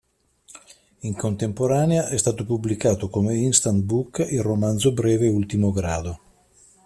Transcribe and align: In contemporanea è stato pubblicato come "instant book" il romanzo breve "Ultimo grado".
In 1.01 1.13
contemporanea 1.15 2.07
è 2.07 2.17
stato 2.17 2.43
pubblicato 2.43 3.07
come 3.07 3.35
"instant 3.35 3.83
book" 3.83 4.25
il 4.27 4.41
romanzo 4.41 4.93
breve 4.93 5.27
"Ultimo 5.27 5.71
grado". 5.71 6.19